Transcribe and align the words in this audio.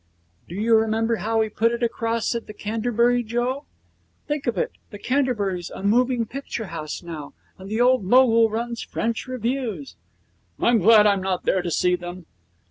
'Do 0.49 0.55
you 0.55 0.75
remember 0.75 1.17
how 1.17 1.39
we 1.39 1.47
put 1.47 1.71
it 1.71 1.83
across 1.83 2.33
at 2.33 2.47
the 2.47 2.53
Canterbury, 2.55 3.21
Joe? 3.21 3.65
Think 4.27 4.47
of 4.47 4.57
it! 4.57 4.71
The 4.89 4.97
Canterbury's 4.97 5.69
a 5.69 5.83
moving 5.83 6.25
picture 6.25 6.65
house 6.73 7.03
now, 7.03 7.33
and 7.59 7.69
the 7.69 7.81
old 7.81 8.03
Mogul 8.03 8.49
runs 8.49 8.81
French 8.81 9.27
revues.' 9.27 9.95
'I'm 10.59 10.79
glad 10.79 11.05
I'm 11.05 11.21
not 11.21 11.43
there 11.45 11.61
to 11.61 11.69
see 11.69 11.95
them.' 11.95 12.25